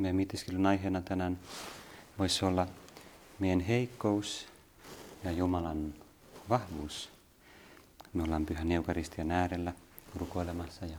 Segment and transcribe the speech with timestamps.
[0.00, 1.38] meidän mietiskelyn aiheena tänään
[2.18, 2.66] voisi olla
[3.38, 4.46] meidän heikkous
[5.24, 5.94] ja Jumalan
[6.48, 7.10] vahvuus.
[8.12, 9.72] Me ollaan Pyhän Eukaristian äärellä
[10.16, 10.98] rukoilemassa ja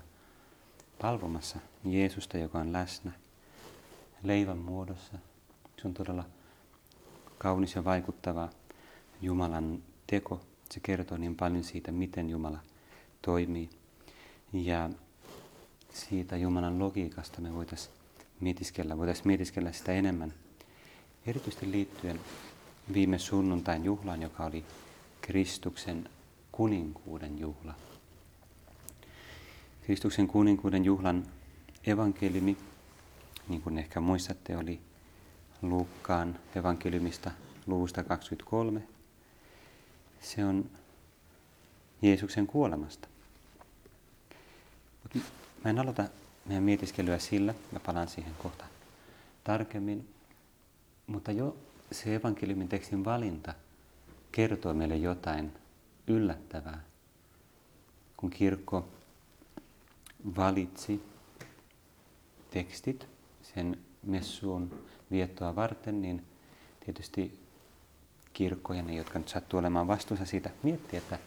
[1.02, 3.12] palvomassa Jeesusta, joka on läsnä
[4.24, 5.14] leivän muodossa.
[5.82, 6.24] Se on todella
[7.38, 8.50] kaunis ja vaikuttava
[9.22, 10.42] Jumalan teko.
[10.72, 12.60] Se kertoo niin paljon siitä, miten Jumala
[13.22, 13.70] toimii.
[14.54, 14.90] Ja
[15.94, 18.01] siitä Jumalan logiikasta me voitaisiin
[18.42, 20.34] mietiskellä, voitaisiin mietiskellä sitä enemmän.
[21.26, 22.20] Erityisesti liittyen
[22.94, 24.66] viime sunnuntain juhlaan, joka oli
[25.22, 26.10] Kristuksen
[26.52, 27.74] kuninkuuden juhla.
[29.82, 31.28] Kristuksen kuninkuuden juhlan
[31.88, 32.58] evankeliumi,
[33.48, 34.80] niin kuin ehkä muistatte, oli
[35.62, 37.32] Luukkaan evankeliumista
[37.68, 38.84] luvusta 23.
[40.22, 40.70] Se on
[42.02, 43.08] Jeesuksen kuolemasta.
[45.64, 46.04] Mä en aloita
[46.46, 48.66] meidän mietiskelyä sillä, mä palaan siihen kohta
[49.44, 50.14] tarkemmin,
[51.08, 51.58] mutta jo
[51.92, 53.54] se evankeliumin tekstin valinta
[54.32, 55.52] kertoo meille jotain
[56.08, 56.84] yllättävää.
[58.18, 58.88] Kun kirkko
[60.38, 61.04] valitsi
[62.50, 63.08] tekstit
[63.42, 66.26] sen messuun viettoa varten, niin
[66.86, 67.40] tietysti
[68.34, 71.20] kirkko ja ne, jotka nyt sattuu olemaan vastuussa siitä, miettii, että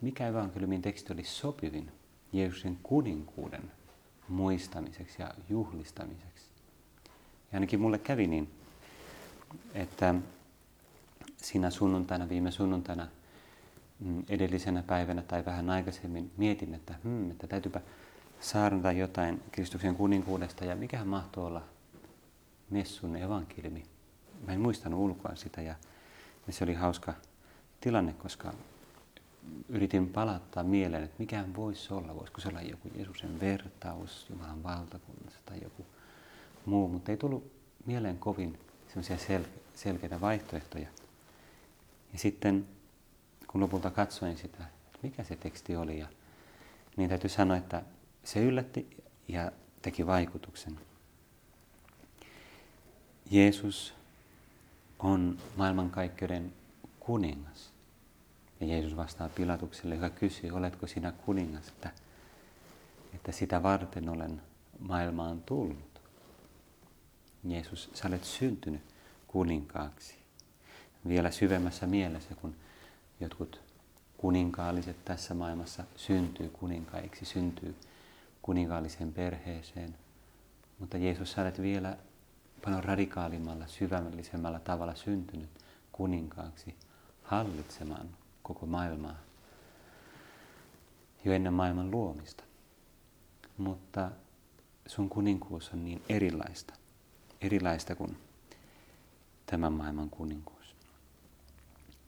[0.00, 1.92] mikä evankeliumin teksti oli sopivin
[2.32, 3.72] Jeesuksen kuninkuuden
[4.30, 6.50] muistamiseksi ja juhlistamiseksi.
[7.52, 8.50] Ja ainakin mulle kävi niin,
[9.74, 10.14] että
[11.36, 13.06] siinä sunnuntaina, viime sunnuntaina,
[14.00, 17.80] mm, edellisenä päivänä tai vähän aikaisemmin mietin, että, hmm, että täytyypä
[18.40, 21.62] saarnata jotain Kristuksen kuninkuudesta ja mikähän mahtoi olla
[22.70, 23.82] messun evankeliumi.
[24.46, 25.74] Mä en muistanut ulkoa sitä ja
[26.50, 27.14] se oli hauska
[27.80, 28.54] tilanne, koska
[29.68, 35.40] yritin palauttaa mieleen, että mikään voisi olla, voisiko se olla joku Jeesuksen vertaus Jumalan valtakunnassa
[35.46, 35.86] tai joku
[36.66, 37.52] muu, mutta ei tullut
[37.86, 40.88] mieleen kovin sellaisia sel- selkeitä vaihtoehtoja.
[42.12, 42.68] Ja sitten
[43.46, 46.06] kun lopulta katsoin sitä, että mikä se teksti oli, ja,
[46.96, 47.82] niin täytyy sanoa, että
[48.24, 49.52] se yllätti ja
[49.82, 50.80] teki vaikutuksen.
[53.30, 53.94] Jeesus
[54.98, 56.52] on maailmankaikkeuden
[57.00, 57.72] kuningas.
[58.60, 61.90] Ja Jeesus vastaa Pilatukselle, joka kysyy, oletko sinä kuningas, että,
[63.14, 64.42] että sitä varten olen
[64.78, 66.00] maailmaan tullut.
[67.44, 68.82] Jeesus, sä olet syntynyt
[69.26, 70.14] kuninkaaksi.
[71.08, 72.54] Vielä syvemmässä mielessä, kun
[73.20, 73.60] jotkut
[74.16, 77.74] kuninkaalliset tässä maailmassa syntyy kuninkaiksi, syntyy
[78.42, 79.94] kuninkaalliseen perheeseen.
[80.78, 81.96] Mutta Jeesus, sä olet vielä
[82.64, 85.50] paljon radikaalimmalla, syvällisemmällä tavalla syntynyt
[85.92, 86.74] kuninkaaksi
[87.22, 89.16] hallitsemaan koko maailmaa
[91.24, 92.44] jo ennen maailman luomista.
[93.58, 94.10] Mutta
[94.86, 96.74] sun kuninkuus on niin erilaista,
[97.40, 98.16] erilaista kuin
[99.46, 100.74] tämän maailman kuninkuus.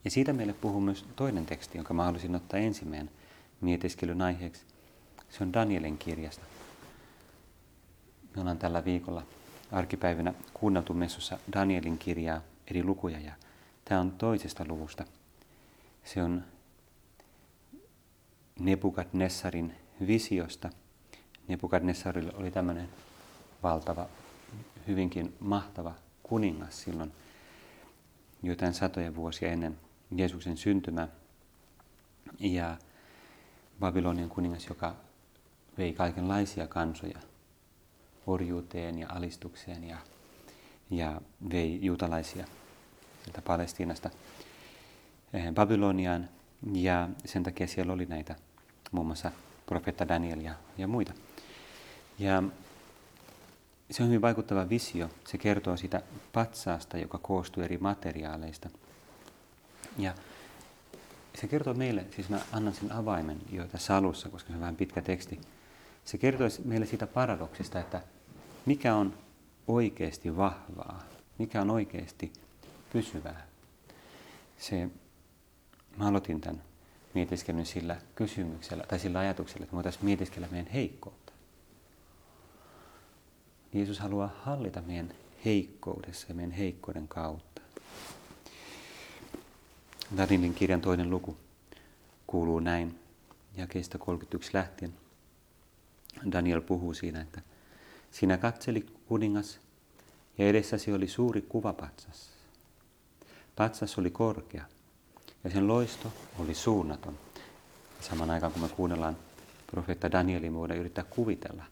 [0.05, 3.11] Ja siitä meille puhuu myös toinen teksti, jonka mä haluaisin ottaa ensimmäinen
[3.61, 4.65] mietiskelyn aiheeksi.
[5.29, 6.45] Se on Danielin kirjasta.
[8.35, 9.23] Me ollaan tällä viikolla
[9.71, 13.33] arkipäivänä kuunneltu messussa Danielin kirjaa eri lukuja ja
[13.85, 15.05] tämä on toisesta luvusta–
[16.03, 16.43] se on
[18.59, 19.75] Nebukadnessarin
[20.07, 20.69] visiosta.
[21.47, 22.89] Nebukadnessarilla oli tämmöinen
[23.63, 24.07] valtava,
[24.87, 25.93] hyvinkin mahtava
[26.23, 27.11] kuningas silloin
[28.43, 29.79] jotain satoja vuosia ennen
[30.15, 31.07] Jeesuksen syntymää.
[32.39, 32.77] Ja
[33.79, 34.95] Babylonian kuningas, joka
[35.77, 37.19] vei kaikenlaisia kansoja
[38.27, 39.97] orjuuteen ja alistukseen ja,
[40.89, 41.21] ja
[41.51, 42.45] vei juutalaisia
[43.23, 44.09] sieltä Palestiinasta
[45.53, 46.29] Babyloniaan
[46.73, 48.35] ja sen takia siellä oli näitä
[48.91, 49.31] muun muassa
[49.65, 51.13] profeetta Daniel ja, ja muita.
[52.19, 52.43] Ja
[53.91, 55.09] se on hyvin vaikuttava visio.
[55.25, 56.01] Se kertoo sitä
[56.33, 58.69] patsaasta, joka koostuu eri materiaaleista.
[59.97, 60.13] Ja
[61.35, 64.75] se kertoo meille, siis mä annan sen avaimen jo tässä alussa, koska se on vähän
[64.75, 65.39] pitkä teksti.
[66.05, 68.01] Se kertoo meille siitä paradoksista, että
[68.65, 69.13] mikä on
[69.67, 71.03] oikeasti vahvaa,
[71.37, 72.33] mikä on oikeasti
[72.93, 73.47] pysyvää.
[74.57, 74.89] Se
[75.97, 76.63] mä aloitin tämän
[77.13, 81.33] mietiskelyn sillä kysymyksellä tai sillä ajatuksella, että voitaisiin mietiskellä meidän heikkoutta.
[83.73, 85.13] Jeesus haluaa hallita meidän
[85.45, 87.61] heikkoudessa ja meidän heikkouden kautta.
[90.17, 91.37] Danielin kirjan toinen luku
[92.27, 92.99] kuuluu näin,
[93.57, 94.93] jakeista 31 lähtien.
[96.31, 97.41] Daniel puhuu siinä, että
[98.11, 99.59] sinä katseli kuningas
[100.37, 102.29] ja edessäsi oli suuri kuvapatsas.
[103.55, 104.65] Patsas oli korkea
[105.43, 107.19] ja sen loisto oli suunnaton.
[108.01, 109.17] Saman aikaan kun me kuunnellaan
[109.71, 111.63] profeetta Danielin, me voidaan yrittää kuvitella,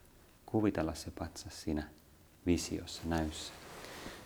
[0.45, 1.83] kuvitella se patsas siinä
[2.45, 3.53] visiossa, näyssä.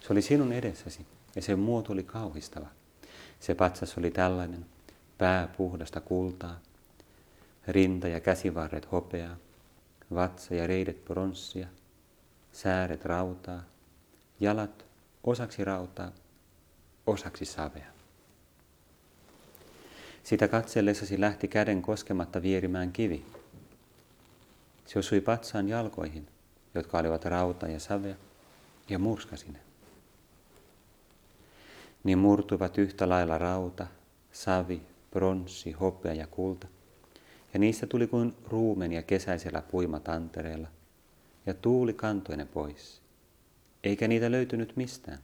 [0.02, 1.06] Se oli sinun edessäsi
[1.36, 2.68] ja sen muoto oli kauhistava.
[3.40, 4.66] Se patsas oli tällainen,
[5.18, 6.60] pää puhdasta kultaa,
[7.68, 9.36] rinta ja käsivarret hopeaa,
[10.16, 11.68] vatsa ja reidet pronssia,
[12.52, 13.64] sääret rautaa,
[14.40, 14.86] jalat
[15.24, 16.12] osaksi rautaa,
[17.08, 17.95] osaksi savea.
[20.26, 23.26] Sitä katsellessasi lähti käden koskematta vierimään kivi.
[24.86, 26.28] Se osui patsaan jalkoihin,
[26.76, 28.16] jotka olivat rauta ja savea,
[28.90, 29.60] ja murskasi ne.
[32.04, 33.88] Niin murtuivat yhtä lailla rauta,
[34.32, 34.82] savi,
[35.12, 36.68] pronssi, hopea ja kulta,
[37.54, 40.68] ja niistä tuli kuin ruumenia kesäisellä puimatantereella,
[41.46, 43.02] ja tuuli kantoi ne pois,
[43.84, 45.20] eikä niitä löytynyt mistään.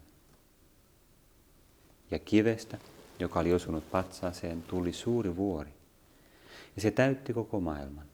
[2.12, 2.77] Ja kivestä,
[3.22, 5.74] joka oli osunut patsaaseen, tuli suuri vuori,
[6.76, 8.06] ja se täytti koko maailman.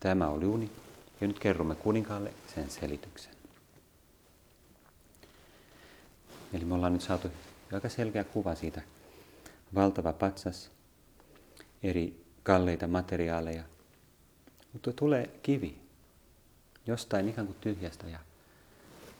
[0.00, 0.70] Tämä oli uni,
[1.20, 3.34] ja nyt kerromme kuninkaalle sen selityksen.
[6.52, 7.28] Eli me ollaan nyt saatu
[7.72, 8.82] aika selkeä kuva siitä.
[9.74, 10.70] Valtava patsas,
[11.82, 13.64] eri kalleita materiaaleja,
[14.72, 15.78] mutta tulee kivi
[16.86, 18.18] jostain ihan kuin tyhjästä ja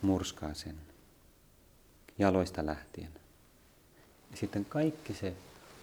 [0.03, 0.77] murskaa sen
[2.19, 3.24] jaloista lähtien.
[4.35, 5.35] Ja sitten kaikki se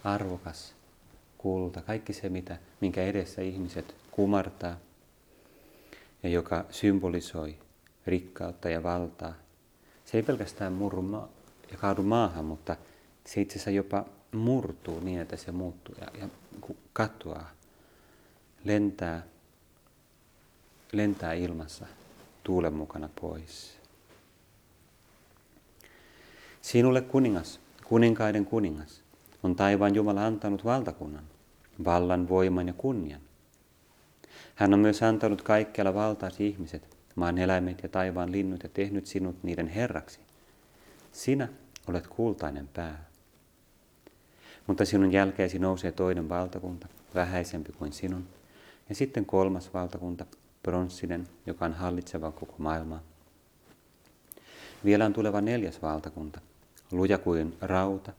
[0.04, 0.74] arvokas
[1.38, 4.76] kulta, kaikki se, mitä, minkä edessä ihmiset kumartaa
[6.22, 7.56] ja joka symbolisoi
[8.06, 9.34] rikkautta ja valtaa,
[10.04, 11.28] se ei pelkästään murru ma-
[11.70, 12.76] ja kaadu maahan, mutta
[13.26, 16.28] se itse asiassa jopa murtuu niin, että se muuttuu ja, ja
[16.92, 17.50] katoaa,
[18.64, 19.22] lentää,
[20.92, 21.86] lentää ilmassa
[22.44, 23.76] tuulen mukana pois.
[26.62, 27.60] Sinulle kuningas,
[27.92, 29.02] kuninkaiden kuningas,
[29.42, 31.24] on taivaan Jumala antanut valtakunnan,
[31.84, 33.20] vallan, voiman ja kunnian.
[34.54, 39.42] Hän on myös antanut kaikkialla valtaasi ihmiset, maan eläimet ja taivaan linnut ja tehnyt sinut
[39.42, 40.20] niiden herraksi.
[41.12, 41.48] Sinä
[41.88, 43.04] olet kultainen pää.
[44.66, 48.26] Mutta sinun jälkeesi nousee toinen valtakunta, vähäisempi kuin sinun,
[48.88, 50.26] ja sitten kolmas valtakunta,
[50.62, 53.02] pronssinen, joka on hallitseva koko maailmaa.
[54.84, 56.40] Vielä on tuleva neljäs valtakunta,
[56.92, 58.12] luja kuin rauta,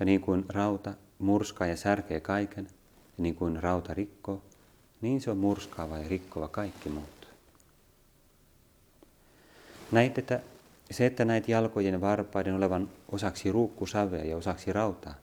[0.00, 2.64] ja niin kuin rauta murskaa ja särkee kaiken,
[3.18, 4.42] ja niin kuin rauta rikkoo,
[5.00, 7.28] niin se on murskaava ja rikkova kaikki muut.
[9.92, 10.40] Näit, että
[10.90, 15.14] se, että näit jalkojen ja varpaiden olevan osaksi ruukkusavea ja osaksi rautaa,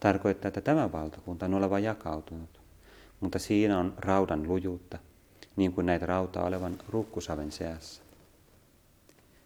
[0.00, 2.60] tarkoittaa, että tämä valtakunta on oleva jakautunut,
[3.20, 4.98] mutta siinä on raudan lujuutta,
[5.56, 8.02] niin kuin näitä rautaa olevan ruukkusaven seassa.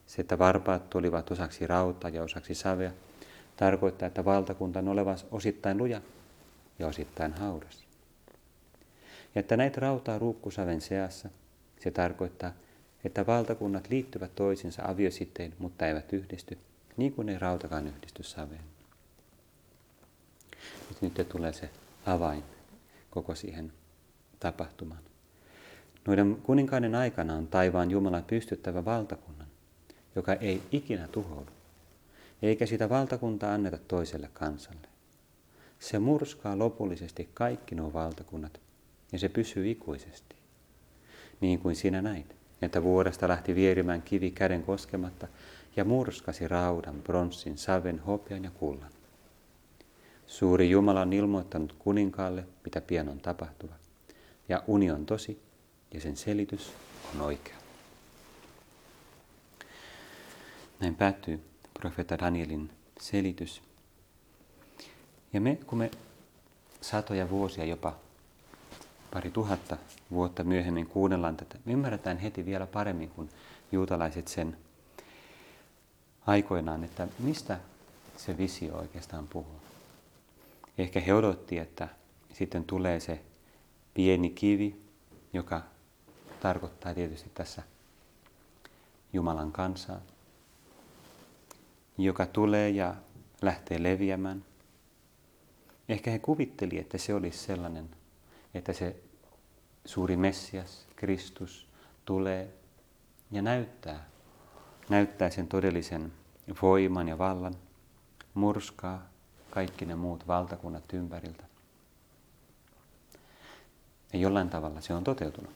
[0.07, 2.91] Se, että varpaat tulivat osaksi rautaa ja osaksi savea,
[3.57, 6.01] tarkoittaa, että valtakunta on oleva osittain luja
[6.79, 7.85] ja osittain hauras.
[9.35, 11.29] Ja että näitä rautaa ruukkusaven seassa,
[11.81, 12.53] se tarkoittaa,
[13.05, 16.59] että valtakunnat liittyvät toisinsa aviositteen, mutta eivät yhdisty,
[16.97, 18.65] niin kuin ei rautakaan yhdisty saveen.
[21.01, 21.71] Nyt tulee se
[22.07, 22.45] avain
[23.11, 23.73] koko siihen
[24.41, 25.01] tapahtumaan.
[26.07, 29.44] Noiden kuninkaiden aikana on taivaan Jumala pystyttävä valtakunnan,
[30.17, 31.53] joka ei ikinä tuhoudu,
[32.43, 34.89] eikä sitä valtakuntaa anneta toiselle kansalle.
[35.79, 38.61] Se murskaa lopullisesti kaikki nuo valtakunnat,
[39.13, 40.37] ja se pysyy ikuisesti.
[41.41, 45.29] Niin kuin sinä näit, että vuodesta lähti vierimään kivi käden koskematta
[45.77, 48.91] ja murskasi raudan, bronssin, saven, hopean ja kullan.
[50.27, 53.75] Suuri Jumala on ilmoittanut kuninkaalle, mitä pian on tapahtuva.
[54.49, 55.39] Ja uni on tosi
[55.95, 56.73] ja sen selitys
[57.15, 57.64] on oikea.
[60.85, 61.45] Näin päättyy
[61.81, 63.63] profeetta Danielin selitys.
[65.33, 65.91] Ja me, kun me
[66.81, 67.97] satoja vuosia, jopa
[69.11, 69.77] pari tuhatta
[70.11, 73.29] vuotta myöhemmin kuunnellaan tätä, me ymmärretään heti vielä paremmin kuin
[73.73, 74.57] juutalaiset sen
[76.27, 77.59] aikoinaan, että mistä
[78.17, 79.61] se visio oikeastaan puhuu.
[80.79, 81.89] Ehkä he odotti, että
[82.33, 83.21] sitten tulee se
[83.95, 84.83] pieni kivi,
[85.33, 85.63] joka
[86.41, 87.63] tarkoittaa tietysti tässä
[89.13, 90.01] Jumalan kansaa,
[91.99, 92.95] joka tulee ja
[93.43, 94.45] lähtee leviämään.
[95.89, 97.91] Ehkä he kuvitteli, että se olisi sellainen,
[98.55, 98.97] että se
[99.85, 101.69] suuri Messias, Kristus,
[102.05, 102.55] tulee
[103.31, 104.05] ja näyttää,
[104.89, 106.13] näyttää sen todellisen
[106.63, 107.55] voiman ja vallan,
[108.35, 109.09] murskaa
[109.51, 111.45] kaikki ne muut valtakunnat ympäriltä.
[114.13, 115.53] Ja jollain tavalla se on toteutunut,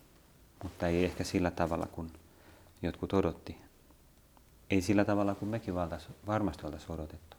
[0.63, 2.13] mutta ei ehkä sillä tavalla kuin
[2.83, 3.68] jotkut odotti.
[4.71, 5.75] Ei sillä tavalla kuin mekin
[6.27, 7.37] varmasti oltaisiin odotettu.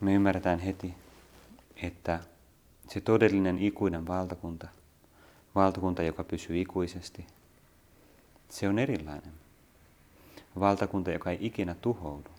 [0.00, 0.94] Me ymmärretään heti,
[1.82, 2.20] että
[2.88, 4.68] se todellinen ikuinen valtakunta,
[5.54, 7.26] valtakunta, joka pysyy ikuisesti,
[8.48, 9.32] Se on erilainen.
[10.60, 12.30] Valtakunta, joka ei ikinä tuhoudu.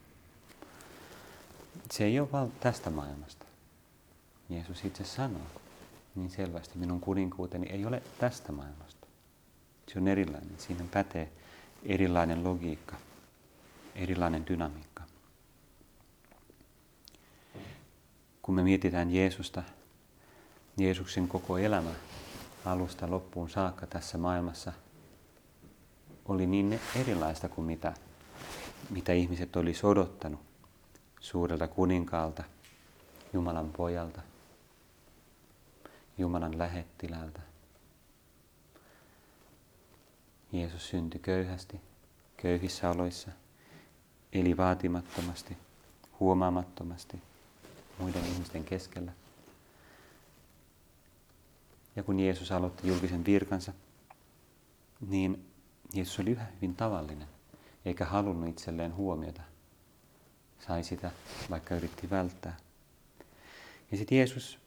[1.91, 3.45] Se ei ole val- tästä maailmasta.
[4.49, 5.47] Jeesus itse sanoo
[6.15, 9.07] niin selvästi, minun kuninkuuteni ei ole tästä maailmasta.
[9.93, 10.55] Se on erilainen.
[10.57, 11.31] Siinä pätee
[11.85, 12.95] erilainen logiikka,
[13.95, 15.03] erilainen dynamiikka.
[18.41, 19.63] Kun me mietitään Jeesusta,
[20.77, 21.91] Jeesuksen koko elämä
[22.65, 24.73] alusta loppuun saakka tässä maailmassa
[26.25, 27.93] oli niin erilaista kuin mitä,
[28.89, 30.39] mitä ihmiset olisi odottanut
[31.19, 32.43] suurelta kuninkaalta,
[33.33, 34.21] Jumalan pojalta,
[36.17, 37.39] Jumalan lähettilältä.
[40.55, 41.81] Jeesus syntyi köyhästi,
[42.37, 43.31] köyhissä oloissa,
[44.33, 45.57] eli vaatimattomasti,
[46.19, 47.21] huomaamattomasti
[47.99, 49.11] muiden ihmisten keskellä.
[51.95, 53.73] Ja kun Jeesus aloitti julkisen virkansa,
[55.07, 55.45] niin
[55.93, 57.27] Jeesus oli yhä hyvin tavallinen,
[57.85, 59.41] eikä halunnut itselleen huomiota.
[60.67, 61.11] Sai sitä,
[61.49, 62.57] vaikka yritti välttää.
[63.91, 64.59] Ja sitten Jeesus,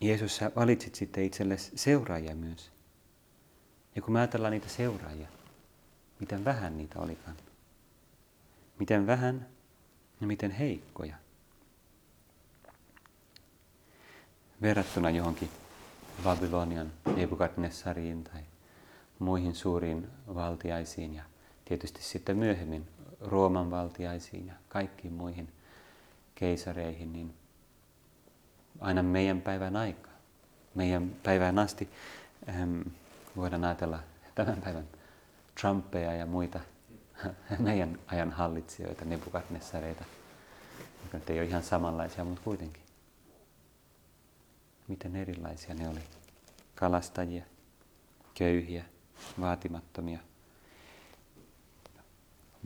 [0.00, 2.72] Jeesus sä valitsit sitten itsellesi seuraajia myös.
[3.96, 5.28] Ja kun me ajatellaan niitä seuraajia,
[6.20, 7.36] miten vähän niitä olikaan.
[8.78, 9.46] Miten vähän
[10.20, 11.16] ja miten heikkoja.
[14.62, 15.50] Verrattuna johonkin
[16.24, 18.40] Babylonian Nebukadnessariin tai
[19.18, 21.22] muihin suuriin valtiaisiin ja
[21.64, 22.88] tietysti sitten myöhemmin
[23.20, 25.48] Rooman valtiaisiin ja kaikkiin muihin
[26.34, 27.34] keisareihin, niin
[28.80, 30.08] aina meidän päivän aika,
[30.74, 31.88] meidän päivään asti
[32.48, 32.80] ähm,
[33.36, 33.98] voidaan ajatella
[34.34, 34.88] tämän päivän
[35.60, 36.60] Trumpeja ja muita
[37.58, 40.04] meidän ajan hallitsijoita, Nebukadnessareita,
[41.12, 42.82] jotka ei ole ihan samanlaisia, mutta kuitenkin
[44.88, 46.00] miten erilaisia ne oli.
[46.74, 47.44] Kalastajia,
[48.34, 48.84] köyhiä,
[49.40, 50.18] vaatimattomia,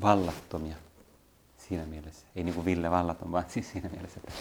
[0.01, 0.77] vallattomia
[1.59, 2.27] siinä mielessä.
[2.37, 4.33] Ei niin kuin Ville vallaton, vaan siis siinä mielessä, että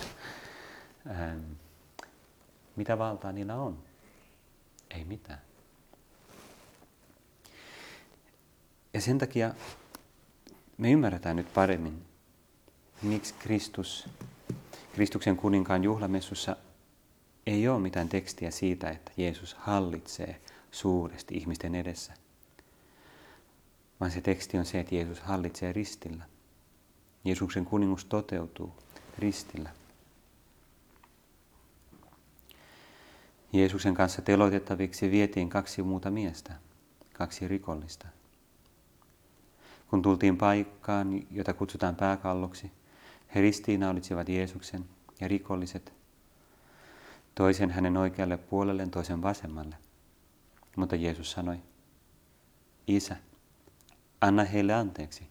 [1.09, 1.39] ähm,
[2.75, 3.83] mitä valtaa niillä on?
[4.89, 5.41] Ei mitään.
[8.95, 9.53] Ja sen takia
[10.77, 12.05] me ymmärretään nyt paremmin,
[13.01, 14.09] miksi Kristus,
[14.93, 16.55] Kristuksen kuninkaan juhlamessussa
[17.45, 22.13] ei ole mitään tekstiä siitä, että Jeesus hallitsee suuresti ihmisten edessä,
[23.99, 26.25] vaan se teksti on se, että Jeesus hallitsee ristillä.
[27.25, 28.73] Jeesuksen kuningus toteutuu
[29.19, 29.69] ristillä.
[33.53, 36.53] Jeesuksen kanssa teloitettaviksi vietiin kaksi muuta miestä,
[37.13, 38.07] kaksi rikollista.
[39.89, 42.71] Kun tultiin paikkaan, jota kutsutaan pääkalloksi,
[43.35, 44.85] he ristiinnaulitsevat Jeesuksen
[45.21, 45.93] ja rikolliset
[47.35, 49.75] toisen hänen oikealle puolelleen, toisen vasemmalle.
[50.75, 51.57] Mutta Jeesus sanoi,
[52.87, 53.15] Isä,
[54.21, 55.27] anna heille anteeksi.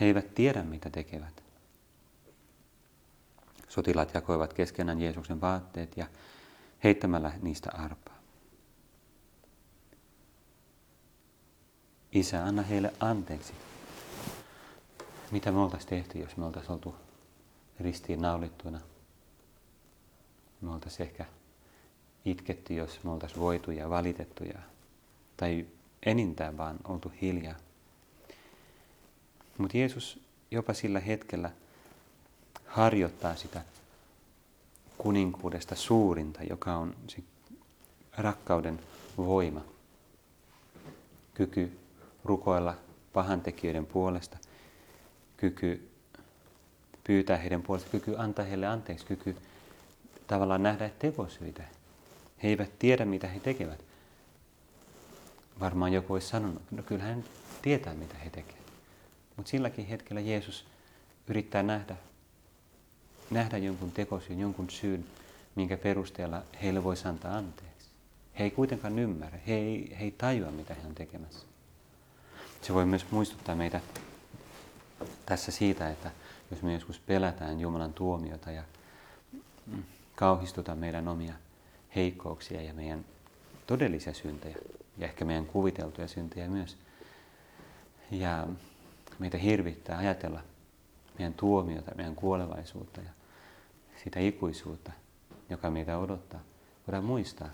[0.00, 1.42] He eivät tiedä, mitä tekevät.
[3.68, 6.06] Sotilaat jakoivat keskenään Jeesuksen vaatteet ja
[6.84, 8.07] heittämällä niistä arpaa.
[12.12, 13.52] Isä, anna heille anteeksi.
[15.30, 16.94] Mitä me oltaisiin tehty, jos me oltaisiin oltu
[17.80, 18.80] ristiin naulittuina
[20.60, 21.24] me oltaisiin ehkä
[22.24, 24.58] itketty, jos me oltaisiin voitu ja valitettu ja,
[25.36, 25.66] tai
[26.06, 27.56] enintään vaan oltu hiljaa.
[29.58, 31.50] Mutta Jeesus jopa sillä hetkellä
[32.66, 33.62] harjoittaa sitä
[34.98, 37.22] kuninkuudesta suurinta, joka on se
[38.16, 38.80] rakkauden
[39.16, 39.60] voima.
[41.34, 41.78] Kyky
[42.24, 42.74] rukoilla
[43.12, 44.38] pahantekijöiden puolesta,
[45.36, 45.88] kyky
[47.04, 49.36] pyytää heidän puolesta, kyky antaa heille anteeksi, kyky
[50.26, 51.62] tavallaan nähdä tekosyitä.
[52.42, 53.84] He eivät tiedä, mitä he tekevät.
[55.60, 57.24] Varmaan joku olisi sanonut, no kyllä hän
[57.62, 58.72] tietää, mitä he tekevät.
[59.36, 60.64] Mutta silläkin hetkellä Jeesus
[61.28, 61.96] yrittää nähdä,
[63.30, 65.06] nähdä jonkun tekosyyn, jonkun syyn,
[65.54, 67.88] minkä perusteella heille voisi antaa anteeksi.
[68.38, 71.46] He ei kuitenkaan ymmärrä, he ei, he ei tajua, mitä he on tekemässä.
[72.62, 73.80] Se voi myös muistuttaa meitä
[75.26, 76.10] tässä siitä, että
[76.50, 78.62] jos me joskus pelätään Jumalan tuomiota ja
[80.14, 81.34] kauhistuta meidän omia
[81.96, 83.04] heikkouksia ja meidän
[83.66, 84.56] todellisia syntejä
[84.98, 86.76] ja ehkä meidän kuviteltuja syntejä myös.
[88.10, 88.46] Ja
[89.18, 90.40] meitä hirvittää ajatella
[91.18, 93.10] meidän tuomiota, meidän kuolevaisuutta ja
[94.04, 94.92] sitä ikuisuutta,
[95.50, 96.40] joka meitä odottaa.
[96.86, 97.48] Voidaan muistaa.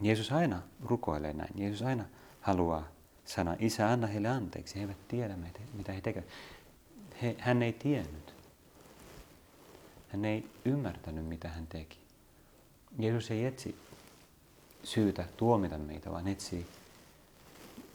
[0.00, 1.50] Jeesus aina rukoilee näin.
[1.54, 2.04] Jeesus aina
[2.40, 2.95] haluaa
[3.26, 4.74] sanoa, Isä, anna heille anteeksi.
[4.74, 5.36] He eivät tiedä,
[5.74, 6.28] mitä he tekevät.
[7.22, 8.34] He, hän ei tiennyt.
[10.08, 11.98] Hän ei ymmärtänyt, mitä hän teki.
[12.98, 13.76] Jeesus ei etsi
[14.82, 16.66] syytä tuomita meitä, vaan etsii,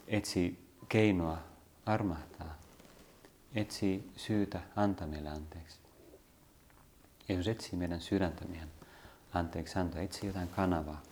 [0.08, 0.58] etsii
[0.88, 1.38] keinoa
[1.86, 2.58] armahtaa,
[3.54, 5.78] etsii syytä antaa meille anteeksi.
[7.28, 8.68] Jeesus etsii meidän sydäntä meidän
[9.34, 11.02] anteeksi antaa, etsii jotain kanavaa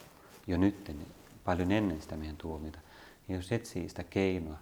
[0.46, 0.96] jo nyt,
[1.44, 2.78] paljon ennen sitä meidän tuomita.
[3.30, 4.58] Jeesus etsii sitä keinoa,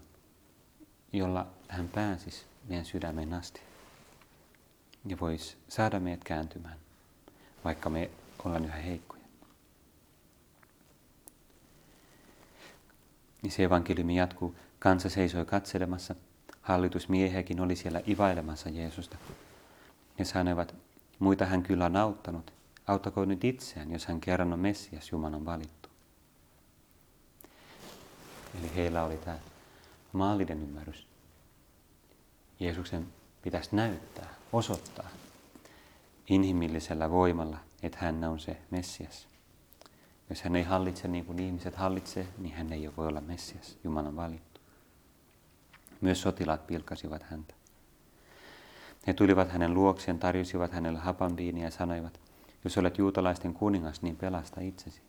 [1.13, 3.61] jolla hän pääsisi meidän sydämeen asti
[5.07, 6.77] ja voisi saada meidät kääntymään,
[7.65, 8.11] vaikka me
[8.45, 9.23] ollaan yhä heikkoja.
[13.43, 14.55] Niin se evankeliumi jatkuu.
[14.79, 16.15] Kansa seisoi katselemassa.
[16.63, 19.17] Hallitusmiehekin oli siellä ivailemassa Jeesusta.
[20.19, 20.75] Ja sanoivat,
[21.19, 22.53] muita hän kyllä on auttanut.
[22.87, 25.78] Auttakoon nyt itseään, jos hän kerran on Messias, Jumalan valittu.
[28.55, 29.39] Eli heillä oli tämä
[30.13, 31.07] maallinen ymmärrys.
[32.61, 33.07] Jeesuksen
[33.43, 35.09] pitäisi näyttää, osoittaa
[36.29, 39.29] inhimillisellä voimalla, että hän on se Messias.
[40.31, 44.17] Jos hän ei hallitse niin kuin ihmiset hallitsee, niin hän ei voi olla Messias, Jumalan
[44.17, 44.61] valittu.
[46.01, 47.55] Myös sotilaat pilkasivat häntä.
[49.07, 52.21] He tulivat hänen luokseen, tarjosivat hänelle hapanviiniä ja sanoivat,
[52.65, 55.03] jos olet juutalaisten kuningas, niin pelasta itsesi.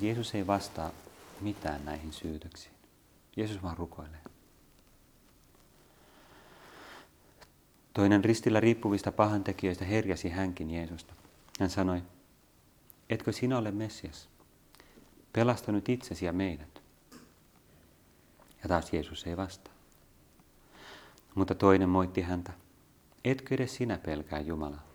[0.00, 0.90] Jeesus ei vastaa
[1.40, 2.74] mitään näihin syytöksiin.
[3.36, 4.20] Jeesus vaan rukoilee.
[7.94, 11.14] Toinen ristillä riippuvista pahantekijöistä herjasi hänkin Jeesusta.
[11.60, 12.02] Hän sanoi,
[13.10, 14.28] etkö sinä ole Messias?
[15.32, 16.82] Pelasta nyt itsesi ja meidät.
[18.62, 19.74] Ja taas Jeesus ei vastaa.
[21.34, 22.52] Mutta toinen moitti häntä,
[23.24, 24.86] etkö edes sinä pelkää Jumalaa,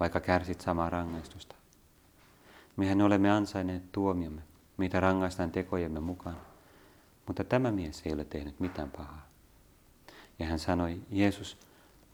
[0.00, 1.54] vaikka kärsit samaa rangaistusta?
[2.76, 4.42] Mehän olemme ansainneet tuomiomme,
[4.76, 6.36] mitä rangaistaan tekojemme mukaan,
[7.26, 9.26] mutta tämä mies ei ole tehnyt mitään pahaa.
[10.38, 11.58] Ja hän sanoi, Jeesus,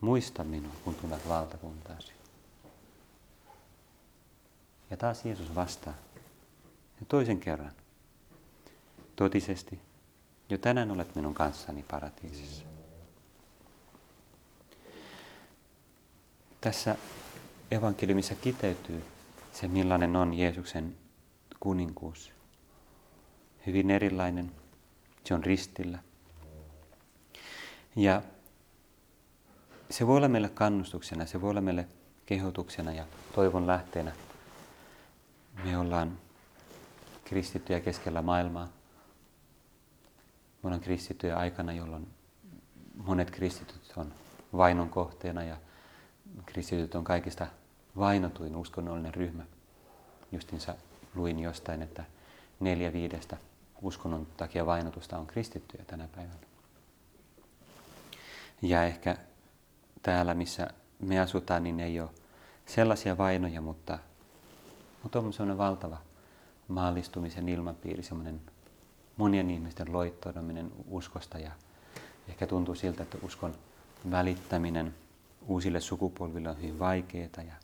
[0.00, 2.12] muista minua, kun tulet valtakuntaasi.
[4.90, 5.94] Ja taas Jeesus vastaa.
[7.00, 7.72] Ja toisen kerran.
[9.16, 9.80] Totisesti,
[10.48, 12.64] jo tänään olet minun kanssani paratiisissa.
[16.60, 16.96] Tässä
[17.70, 19.04] evankeliumissa kiteytyy
[19.60, 20.96] se, millainen on Jeesuksen
[21.60, 22.32] kuninkuus.
[23.66, 24.52] Hyvin erilainen.
[25.24, 25.98] Se on ristillä.
[27.96, 28.22] Ja
[29.90, 31.88] se voi olla meille kannustuksena, se voi olla meille
[32.26, 34.12] kehotuksena ja toivon lähteenä.
[35.64, 36.18] Me ollaan
[37.24, 38.66] kristittyjä keskellä maailmaa.
[40.62, 42.08] Me ollaan kristittyjä aikana, jolloin
[43.04, 44.14] monet kristityt on
[44.56, 45.56] vainon kohteena ja
[46.46, 47.46] kristityt on kaikista
[47.96, 49.42] vainotuin uskonnollinen ryhmä.
[50.32, 50.74] Justinsa
[51.14, 52.04] luin jostain, että
[52.60, 53.36] neljä viidestä
[53.82, 56.40] uskonnon takia vainotusta on kristittyjä tänä päivänä.
[58.62, 59.16] Ja ehkä
[60.02, 62.10] täällä, missä me asutaan, niin ei ole
[62.66, 63.98] sellaisia vainoja, mutta,
[65.02, 65.98] mutta on sellainen valtava
[66.68, 68.40] maallistumisen ilmapiiri, semmoinen
[69.16, 71.50] monien ihmisten loittoudaminen uskosta ja
[72.28, 73.54] ehkä tuntuu siltä, että uskon
[74.10, 74.94] välittäminen
[75.46, 77.54] uusille sukupolville on hyvin vaikeaa ja,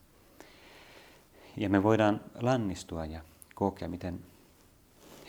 [1.56, 3.20] ja me voidaan lannistua ja
[3.54, 4.20] kokea, miten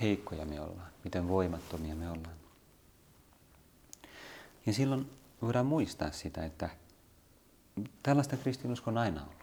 [0.01, 2.35] heikkoja me ollaan, miten voimattomia me ollaan.
[4.65, 5.09] Ja silloin
[5.41, 6.69] voidaan muistaa sitä, että
[8.03, 9.37] tällaista kristinusko on aina ollut.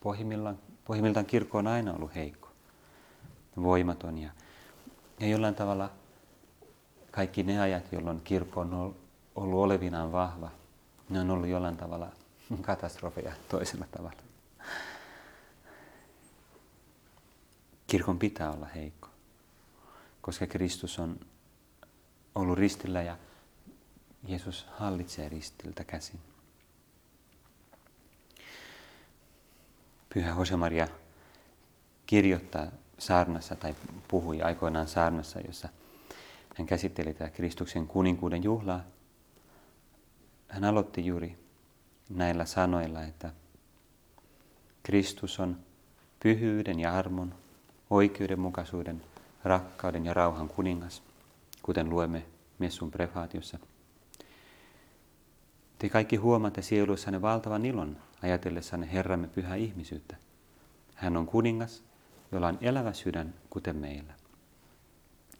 [0.00, 2.48] Pohjimmiltaan, pohjimmiltaan kirkko on aina ollut heikko,
[3.62, 4.30] voimaton ja,
[5.20, 5.90] ja jollain tavalla
[7.10, 8.94] kaikki ne ajat, jolloin kirkko on
[9.34, 10.50] ollut olevinaan vahva,
[11.08, 12.08] ne on ollut jollain tavalla
[12.62, 14.29] katastrofeja toisella tavalla.
[17.90, 19.08] Kirkon pitää olla heikko,
[20.20, 21.20] koska Kristus on
[22.34, 23.18] ollut ristillä ja
[24.28, 26.20] Jeesus hallitsee ristiltä käsin.
[30.14, 30.88] Pyhä Josemaria
[32.06, 32.66] kirjoittaa
[32.98, 33.74] saarnassa tai
[34.08, 35.68] puhui aikoinaan saarnassa, jossa
[36.58, 38.84] hän käsitteli tätä Kristuksen kuninkuuden juhlaa.
[40.48, 41.38] Hän aloitti juuri
[42.08, 43.32] näillä sanoilla, että
[44.82, 45.58] Kristus on
[46.22, 47.34] pyhyyden ja armon,
[47.90, 49.02] oikeudenmukaisuuden,
[49.44, 51.02] rakkauden ja rauhan kuningas,
[51.62, 52.26] kuten luemme
[52.58, 53.58] Messun prefaatiossa.
[55.78, 60.16] Te kaikki huomaatte sieluissanne valtavan ilon ajatellessanne Herramme pyhää ihmisyyttä.
[60.94, 61.84] Hän on kuningas,
[62.32, 64.12] jolla on elävä sydän, kuten meillä.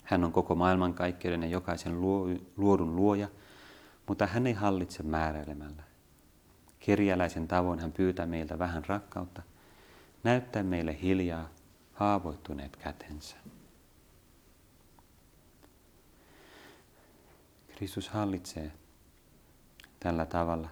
[0.04, 2.00] Hän on koko maailmankaikkeuden ja jokaisen
[2.56, 3.28] luodun luoja,
[4.06, 5.82] mutta hän ei hallitse määräilemällä.
[6.80, 9.42] Kirjalaisen tavoin hän pyytää meiltä vähän rakkautta,
[10.24, 11.48] näyttää meille hiljaa
[12.00, 13.36] haavoittuneet kätensä.
[17.76, 18.72] Kristus hallitsee
[20.00, 20.68] tällä tavalla.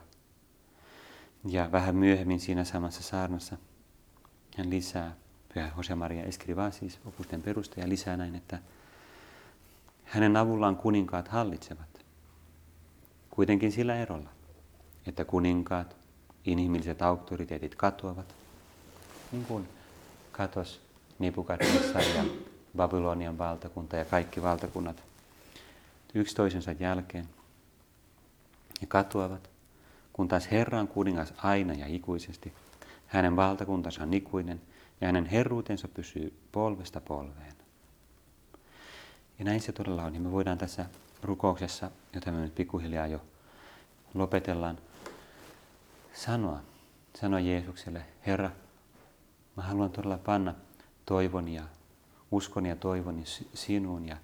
[1.45, 3.57] Ja vähän myöhemmin siinä samassa saarnassa
[4.57, 5.17] hän lisää,
[5.55, 8.59] Pyhä Jose Maria Escrivá, siis opusten perustaja, lisää näin, että
[10.05, 12.05] Hänen avullaan kuninkaat hallitsevat.
[13.31, 14.31] Kuitenkin sillä erolla,
[15.07, 15.97] että kuninkaat,
[16.45, 18.35] inhimilliset auktoriteetit katoavat,
[19.33, 19.69] niin kuin
[20.33, 20.88] katos
[21.19, 22.25] Nipukadnessar ja
[22.77, 25.03] Babylonian valtakunta ja kaikki valtakunnat
[26.15, 27.29] yksi toisensa jälkeen.
[28.81, 29.51] Ja katoavat,
[30.13, 32.53] kun taas Herra on kuningas aina ja ikuisesti.
[33.07, 34.61] Hänen valtakuntansa on ikuinen
[35.01, 37.55] ja hänen herruutensa pysyy polvesta polveen.
[39.39, 40.15] Ja näin se todella on.
[40.15, 40.87] Ja me voidaan tässä
[41.23, 43.21] rukouksessa, jota me nyt pikkuhiljaa jo
[44.15, 44.79] lopetellaan,
[46.13, 46.61] sanoa,
[47.15, 48.51] sanoa Jeesukselle, Herra,
[49.57, 50.55] mä haluan todella panna
[51.09, 51.63] toivon ja
[52.31, 53.23] uskon ja toivoni
[53.55, 54.17] sinuun ja,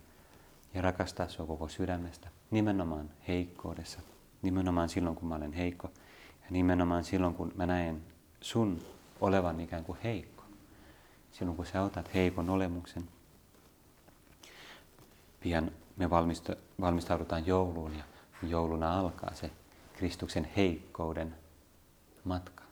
[0.75, 2.29] ja rakastaa sinua koko sydämestä.
[2.51, 4.01] Nimenomaan heikkoudessa,
[4.43, 5.91] nimenomaan silloin kun mä olen heikko
[6.45, 8.03] ja nimenomaan silloin kun mä näen
[8.41, 8.83] sun
[9.21, 10.45] olevan ikään kuin heikko.
[11.33, 13.09] Silloin kun sä otat heikon olemuksen,
[15.41, 16.11] pian me
[16.81, 18.05] valmistaudutaan jouluun ja
[18.43, 19.51] jouluna alkaa se
[19.93, 21.35] Kristuksen heikkouden
[22.25, 22.65] matka.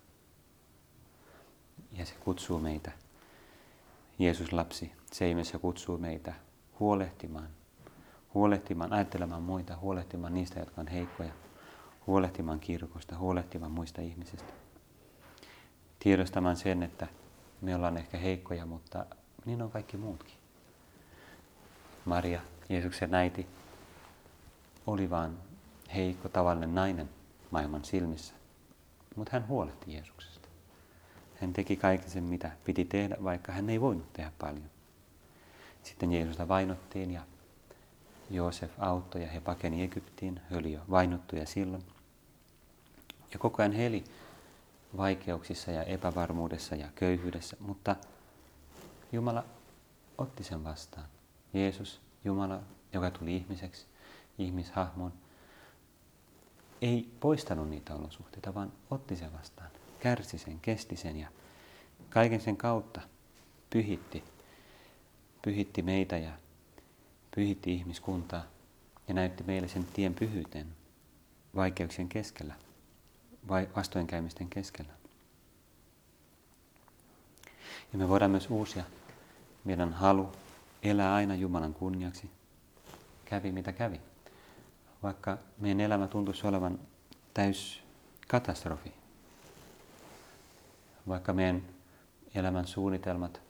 [1.92, 2.92] Ja se kutsuu meitä,
[4.22, 6.34] Jeesus lapsi seimessä kutsuu meitä
[6.80, 7.48] huolehtimaan,
[8.34, 11.32] huolehtimaan, ajattelemaan muita, huolehtimaan niistä, jotka on heikkoja,
[12.06, 14.52] huolehtimaan kirkosta, huolehtimaan muista ihmisistä.
[15.98, 17.06] Tiedostamaan sen, että
[17.60, 19.06] me ollaan ehkä heikkoja, mutta
[19.44, 20.34] niin on kaikki muutkin.
[22.04, 23.46] Maria, Jeesuksen äiti,
[24.86, 25.38] oli vain
[25.94, 27.08] heikko tavallinen nainen
[27.50, 28.34] maailman silmissä,
[29.16, 30.41] mutta hän huolehti Jeesuksesta.
[31.42, 34.70] Hän teki kaiken sen, mitä piti tehdä, vaikka hän ei voinut tehdä paljon.
[35.82, 37.22] Sitten Jeesusta vainottiin ja
[38.30, 40.40] Joosef auttoi ja he pakeni Egyptiin.
[40.50, 41.84] He oli jo vainottuja silloin.
[43.32, 44.04] Ja koko ajan he eli
[44.96, 47.96] vaikeuksissa ja epävarmuudessa ja köyhyydessä, mutta
[49.12, 49.44] Jumala
[50.18, 51.06] otti sen vastaan.
[51.54, 52.60] Jeesus, Jumala,
[52.92, 53.86] joka tuli ihmiseksi,
[54.38, 55.12] ihmishahmoon,
[56.82, 59.70] ei poistanut niitä olosuhteita, vaan otti sen vastaan,
[60.02, 61.28] kärsi sen, kesti sen ja
[62.10, 63.00] kaiken sen kautta
[63.70, 64.24] pyhitti,
[65.42, 66.32] pyhitti meitä ja
[67.34, 68.44] pyhitti ihmiskuntaa
[69.08, 70.66] ja näytti meille sen tien pyhyyteen
[71.56, 72.54] vaikeuksien keskellä,
[73.48, 74.92] vai vastoinkäymisten keskellä.
[77.92, 78.84] Ja me voidaan myös uusia
[79.64, 80.32] meidän halu
[80.82, 82.30] elää aina Jumalan kunniaksi,
[83.24, 84.00] kävi mitä kävi
[85.02, 86.78] vaikka meidän elämä tuntuisi olevan
[87.34, 87.82] täys
[88.28, 88.92] katastrofi,
[91.08, 91.62] vaikka meidän
[92.34, 93.40] elämän suunnitelmat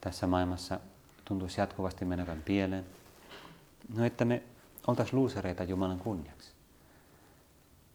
[0.00, 0.80] tässä maailmassa
[1.24, 2.84] tuntuisi jatkuvasti menevän pieleen,
[3.96, 4.42] no että me
[4.86, 6.52] oltaisiin luusereita Jumalan kunniaksi.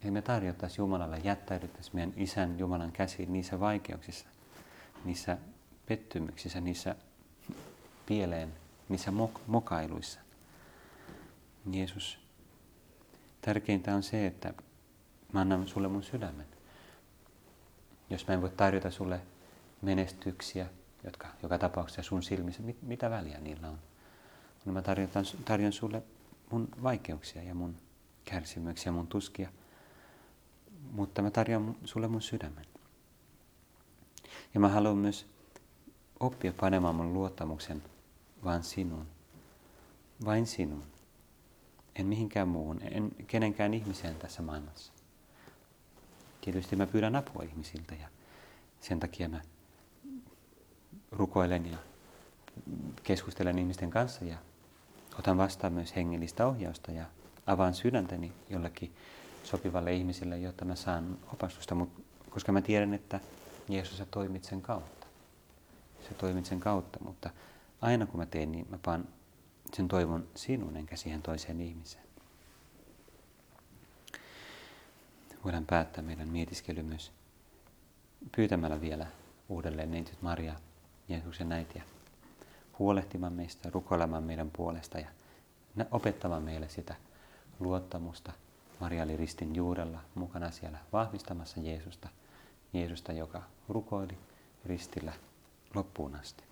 [0.04, 4.26] Eli me tarjottaisiin Jumalalle, jättäydyttäisiin meidän isän Jumalan käsiin niissä vaikeuksissa,
[5.06, 5.38] niissä
[5.86, 6.96] pettymyksissä, niissä
[8.06, 8.54] pieleen,
[8.90, 10.20] niissä mok- mokailuissa.
[11.72, 12.22] Jeesus
[13.42, 14.54] Tärkeintä on se, että
[15.34, 16.51] mä annan sulle mun sydämen.
[18.12, 19.22] Jos mä en voi tarjota sulle
[19.82, 20.68] menestyksiä,
[21.04, 23.78] jotka joka tapauksessa sun silmissä, mit, mitä väliä niillä on?
[24.66, 25.10] Niin mä tarjon,
[25.46, 26.04] tarjon sulle
[26.52, 27.76] mun vaikeuksia ja mun
[28.26, 29.50] kärsimyksiä, mun tuskia,
[30.92, 32.66] mutta mä tarjoan sulle mun sydämen.
[34.54, 35.26] Ja mä haluan myös
[36.20, 37.84] oppia panemaan mun luottamuksen
[38.44, 39.08] vain sinuun.
[40.26, 40.84] Vain sinuun
[41.96, 44.94] en mihinkään muuhun, en kenenkään ihmiseen tässä maailmassa.
[46.42, 48.08] Tietysti mä pyydän apua ihmisiltä ja
[48.80, 49.42] sen takia mä
[51.12, 51.78] rukoilen ja
[53.04, 54.38] keskustelen ihmisten kanssa ja
[55.20, 57.06] otan vastaan myös hengellistä ohjausta ja
[57.48, 58.96] avaan sydäntäni jollekin
[59.44, 63.20] sopivalle ihmiselle, jotta mä saan opastusta, mutta koska mä tiedän, että
[63.70, 65.08] Jeesus sä toimit sen kautta.
[66.10, 67.30] Se toimit sen kautta, mutta
[67.82, 69.08] aina kun mä teen, niin mä paan
[69.74, 72.11] sen toivon sinun enkä siihen toiseen ihmiseen.
[75.44, 77.12] Voidaan päättää meidän mietiskely myös
[78.36, 79.08] pyytämällä vielä
[79.50, 80.54] uudelleen neitsyt Maria,
[81.10, 81.84] Jeesuksen äitiä,
[82.80, 85.08] huolehtimaan meistä, rukoilemaan meidän puolesta ja
[85.92, 86.96] opettamaan meille sitä
[87.60, 88.32] luottamusta.
[88.80, 92.10] Maria oli ristin juurella mukana siellä vahvistamassa Jeesusta,
[92.74, 94.18] Jeesusta, joka rukoili
[94.66, 95.14] ristillä
[95.76, 96.51] loppuun asti.